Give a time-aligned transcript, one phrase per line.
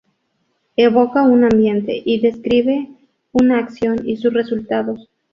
[0.77, 2.89] Evoca a un ambiente, y describe
[3.33, 5.11] una acción y sus resultados.